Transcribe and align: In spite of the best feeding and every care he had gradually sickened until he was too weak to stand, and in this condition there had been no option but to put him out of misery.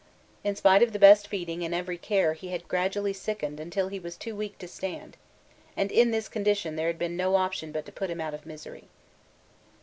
In 0.43 0.55
spite 0.55 0.81
of 0.81 0.93
the 0.93 0.97
best 0.97 1.27
feeding 1.27 1.63
and 1.63 1.75
every 1.75 1.99
care 1.99 2.33
he 2.33 2.47
had 2.47 2.67
gradually 2.67 3.13
sickened 3.13 3.59
until 3.59 3.89
he 3.89 3.99
was 3.99 4.17
too 4.17 4.35
weak 4.35 4.57
to 4.57 4.67
stand, 4.67 5.15
and 5.77 5.91
in 5.91 6.09
this 6.09 6.27
condition 6.27 6.75
there 6.75 6.87
had 6.87 6.97
been 6.97 7.15
no 7.15 7.35
option 7.35 7.71
but 7.71 7.85
to 7.85 7.91
put 7.91 8.09
him 8.09 8.19
out 8.19 8.33
of 8.33 8.43
misery. 8.47 8.87